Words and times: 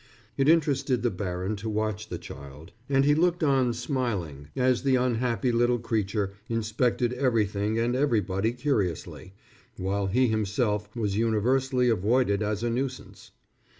It 0.35 0.49
interested 0.49 1.03
the 1.03 1.11
baron 1.11 1.55
to 1.57 1.69
watch 1.69 2.09
the 2.09 2.17
child, 2.17 2.71
and 2.89 3.05
he 3.05 3.13
looked 3.13 3.43
on 3.43 3.71
smiling 3.71 4.47
as 4.55 4.81
the 4.81 4.95
unhappy 4.95 5.51
little 5.51 5.77
creature 5.77 6.33
inspected 6.49 7.13
everything 7.13 7.77
and 7.77 7.95
everybody 7.95 8.51
curiously, 8.53 9.33
while 9.77 10.07
he 10.07 10.27
himself 10.27 10.89
was 10.95 11.17
universally 11.17 11.87
avoided 11.87 12.41
as 12.41 12.63
a 12.63 12.69
nuisance. 12.71 13.29